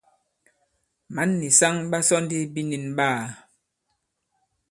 Mǎn 1.13 1.29
nì 1.39 1.47
saŋ 1.59 1.73
ɓa 1.89 1.99
sɔ 2.07 2.15
ndi 2.23 2.37
binīn 2.53 2.85
ɓaā. 2.97 3.23